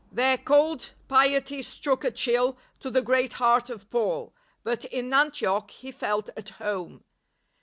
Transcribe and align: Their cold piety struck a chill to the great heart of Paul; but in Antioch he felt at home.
Their 0.11 0.39
cold 0.39 0.93
piety 1.07 1.61
struck 1.61 2.03
a 2.03 2.09
chill 2.09 2.57
to 2.79 2.89
the 2.89 3.03
great 3.03 3.33
heart 3.33 3.69
of 3.69 3.87
Paul; 3.91 4.33
but 4.63 4.83
in 4.85 5.13
Antioch 5.13 5.69
he 5.69 5.91
felt 5.91 6.29
at 6.35 6.49
home. 6.57 7.03